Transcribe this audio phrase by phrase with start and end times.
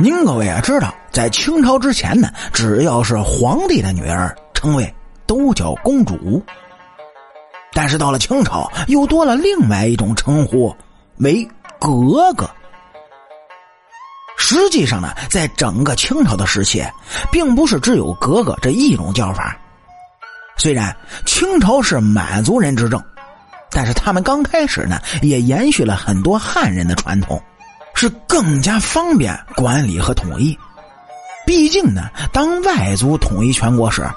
[0.00, 4.94] 您各位也知道，在清朝之前呢，只要是皇帝的女儿，称谓
[5.26, 6.40] 都叫公主。
[7.72, 10.72] 但是到了清朝，又多了另外一种称呼，
[11.16, 11.44] 为
[11.80, 12.48] 格格。
[14.36, 16.80] 实际上呢，在整个清朝的时期，
[17.32, 19.58] 并不是只有格格这一种叫法。
[20.56, 20.96] 虽然
[21.26, 23.02] 清朝是满族人执政，
[23.68, 27.42] 但是他们刚开始呢，也延续了很多汉人的传统。
[28.00, 30.56] 是更加方便管理和统一。
[31.44, 34.08] 毕竟呢，当外族统一全国时，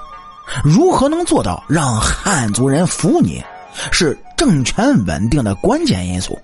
[0.62, 3.42] 如何能做到让汉族人服你，
[3.90, 6.40] 是政权稳定的关键因素。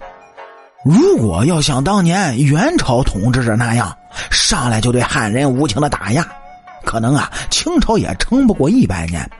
[0.84, 3.96] 如果要像当年元朝统治者那样，
[4.32, 6.26] 上来就对汉人无情的打压，
[6.84, 9.30] 可能啊，清朝也撑不过一百年。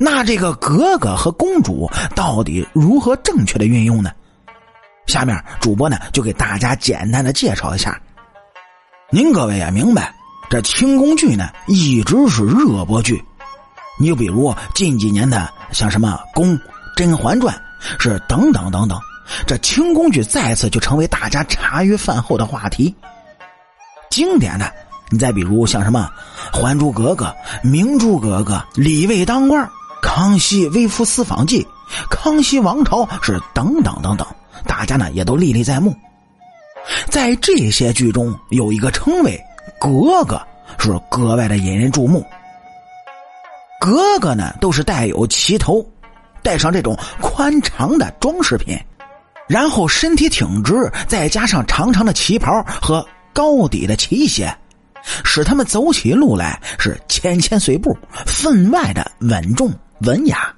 [0.00, 4.10] 那这个格格和公主到底如何正确的运用呢？
[5.06, 8.00] 下面主播呢就给大家简单的介绍一下。
[9.10, 10.12] 您各位也明白，
[10.50, 13.22] 这清宫剧呢一直是热播剧。
[13.98, 16.58] 你就比如近几年的像什么《宫》
[16.96, 17.54] 《甄嬛传》，
[18.02, 18.98] 是等等等等，
[19.46, 22.94] 这清宫剧再次就成为大家茶余饭后的话题。
[24.10, 24.70] 经典的，
[25.08, 26.10] 你再比如像什么
[26.56, 27.26] 《还珠格格》
[27.68, 29.64] 《明珠格格》《李卫当官》
[30.02, 31.62] 《康熙微服私访记》
[32.10, 34.26] 《康熙王朝》是等等等等。
[34.66, 35.94] 大家呢也都历历在目，
[37.08, 39.40] 在这些剧中有一个称谓
[39.80, 40.40] “格格”
[40.78, 42.24] 是格外的引人注目。
[43.80, 45.84] 格格呢都是带有旗头，
[46.42, 48.76] 带上这种宽长的装饰品，
[49.46, 50.74] 然后身体挺直，
[51.06, 54.52] 再加上长长的旗袍和高底的旗鞋，
[55.24, 60.52] 使他们走起路来是纤纤碎步，分外的稳重文雅。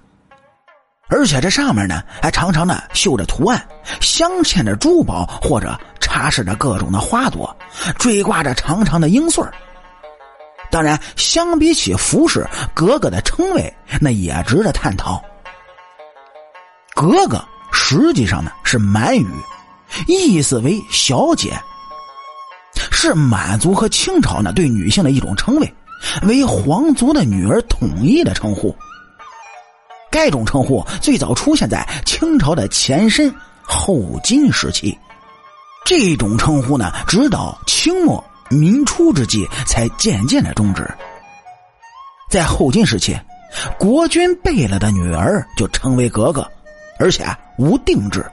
[1.09, 3.67] 而且这上面呢，还常常的绣着图案，
[4.01, 7.57] 镶嵌着珠宝，或者插饰着各种的花朵，
[7.99, 9.43] 缀挂着长长的缨穗
[10.71, 15.23] 当然，相比起服饰，格格的称谓那也值得探讨。
[16.95, 17.43] 格格
[17.73, 19.27] 实际上呢是满语，
[20.07, 21.59] 意思为小姐，
[22.93, 25.75] 是满族和清朝呢对女性的一种称谓，
[26.25, 28.77] 为皇族的女儿统一的称呼。
[30.11, 33.33] 该种称呼最早出现在清朝的前身
[33.63, 34.99] 后金时期，
[35.85, 40.89] 这种称呼呢，直到清末民初之际才渐渐的终止。
[42.31, 43.15] 在后金时期，
[43.79, 46.47] 国君贝勒的女儿就称为格格，
[46.99, 47.25] 而且
[47.59, 48.25] 无定制。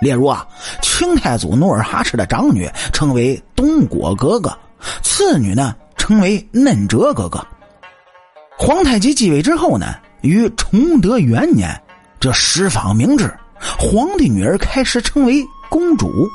[0.00, 0.46] 例如啊，
[0.82, 4.54] 清太祖努尔哈赤的长女称为东果格格，
[5.02, 7.42] 次女呢称为嫩哲格格。
[8.58, 9.94] 皇太极继位之后呢。
[10.22, 11.80] 于崇德元年，
[12.18, 13.32] 这十坊明制，
[13.78, 16.28] 皇帝女儿开始称为公主，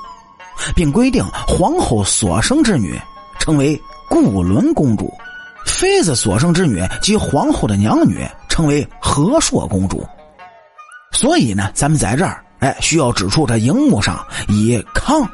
[0.75, 2.99] 并规定皇后所生之女
[3.39, 5.11] 称为固伦公主，
[5.65, 10.05] 妃子所生之女及皇后的娘女称为和硕公主。
[11.13, 15.27] 所以呢，咱们在这儿哎，需要指出这荧幕上以康、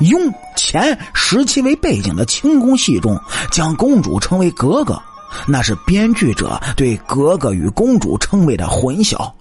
[0.00, 3.20] 雍、乾时期为背景的清宫戏中，
[3.50, 5.00] 将公主称为格格。
[5.46, 9.32] 那是编剧者对格格与公主称谓的混淆，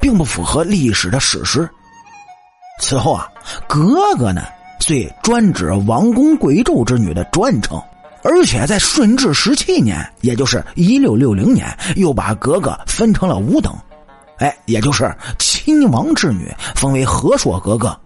[0.00, 1.68] 并不符合历史的史实。
[2.80, 3.26] 此后啊，
[3.66, 4.42] 格格呢
[4.80, 7.80] 遂专指王公贵胄之女的专称，
[8.22, 13.74] 而且在顺治十七年，也就是一六六零年，又把格格分成了五等，
[14.38, 17.98] 哎，也就是亲王之女封为和硕格格，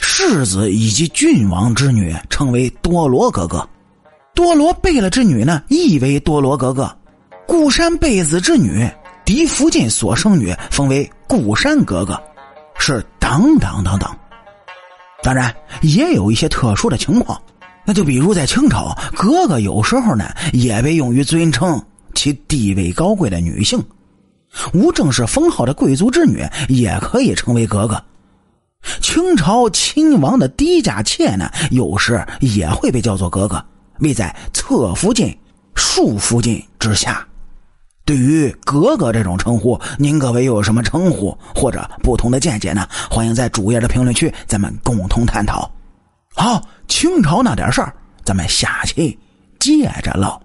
[0.00, 3.68] 世子以及郡王之女称为多罗格格。
[4.38, 6.86] 多罗贝勒之女呢，亦为多罗格格；
[7.44, 8.88] 固山贝子之女，
[9.24, 12.16] 嫡福晋所生女，封为固山格格，
[12.78, 14.08] 是等等等等。
[15.24, 17.36] 当然，也有一些特殊的情况，
[17.84, 21.84] 那就比如在清朝，格格有时候呢，也被用于尊称
[22.14, 23.84] 其地位高贵的女性，
[24.72, 28.00] 无正式封号的贵族之女也可以称为格格。
[29.00, 33.60] 清朝亲王的低嫁妾呢，有时也会被叫做格格。
[34.00, 35.36] 位在侧福晋、
[35.74, 37.26] 庶福晋之下。
[38.04, 42.88] 对于格格这种称呼，您各位又有什么称呼或者不同的见解呢？
[43.10, 45.70] 欢迎在主页的评论区，咱们共同探讨。
[46.34, 49.18] 好，清朝那点事儿，咱们下期
[49.58, 50.40] 接着唠。